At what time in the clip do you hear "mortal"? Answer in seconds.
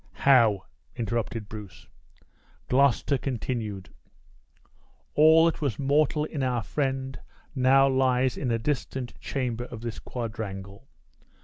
5.77-6.25